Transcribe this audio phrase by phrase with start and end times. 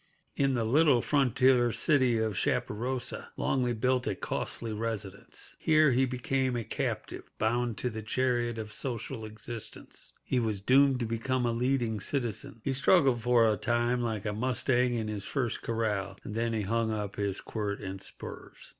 [0.35, 5.55] In the little frontier city of Chaparosa, Longley built a costly residence.
[5.59, 10.13] Here he became a captive, bound to the chariot of social existence.
[10.23, 12.61] He was doomed to become a leading citizen.
[12.63, 16.61] He struggled for a time like a mustang in his first corral, and then he
[16.63, 18.69] hung up his quirt and spurs.